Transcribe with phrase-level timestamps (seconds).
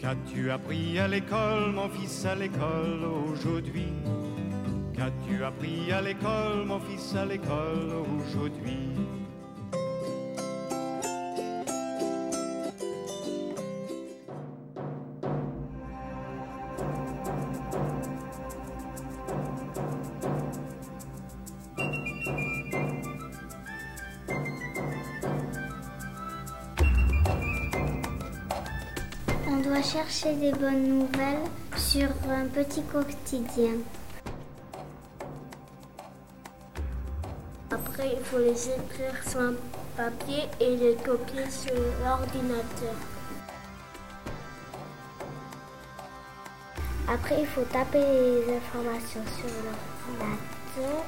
[0.00, 3.92] Qu'as-tu appris à l'école, mon fils, à l'école aujourd'hui?
[4.94, 8.88] Qu'as-tu appris à l'école, mon fils, à l'école aujourd'hui?
[29.60, 31.44] On doit chercher des bonnes nouvelles
[31.76, 33.72] sur un petit quotidien.
[37.70, 39.52] Après, il faut les écrire sur un
[39.98, 42.94] papier et les copier sur l'ordinateur.
[47.06, 49.50] Après, il faut taper les informations sur
[50.16, 51.04] l'ordinateur.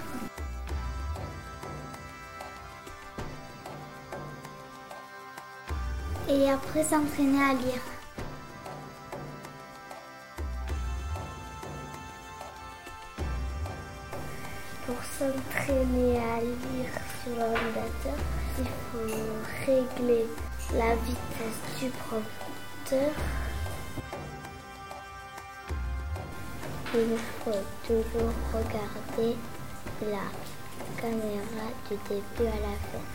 [6.28, 7.91] Et après, s'entraîner à lire.
[14.92, 18.18] Pour s'entraîner à lire sur l'ordinateur,
[18.58, 19.16] il faut
[19.64, 20.26] régler
[20.74, 23.14] la vitesse du prompteur.
[26.94, 29.36] Il faut toujours regarder
[30.02, 30.26] la
[31.00, 33.06] caméra du début à la fin.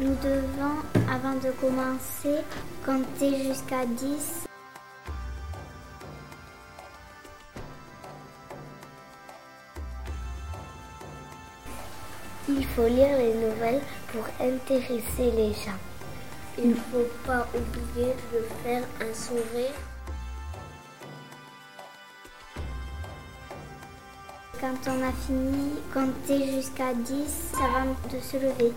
[0.00, 2.42] Nous devons, avant de commencer,
[2.84, 4.51] compter jusqu'à 10.
[12.48, 13.80] Il faut lire les nouvelles
[14.12, 15.78] pour intéresser les gens.
[16.58, 19.72] Il ne faut pas oublier de faire un sourire.
[24.60, 28.72] Quand on a fini, compter jusqu'à 10 avant de se lever.